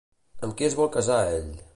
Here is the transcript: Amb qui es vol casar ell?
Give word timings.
Amb 0.47 0.55
qui 0.61 0.67
es 0.69 0.77
vol 0.79 0.91
casar 0.97 1.19
ell? 1.35 1.53